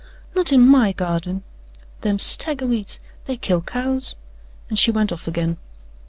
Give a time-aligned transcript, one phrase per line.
[0.35, 1.43] "Not in MY garden.
[2.01, 4.15] Them's stagger weeds they kill cows,"
[4.67, 5.57] and she went off again.